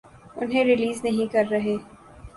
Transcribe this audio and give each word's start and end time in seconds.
انہیں 0.35 0.63
ریلیز 0.63 1.03
نہیں 1.03 1.31
کر 1.33 1.45
رہے۔ 1.51 1.75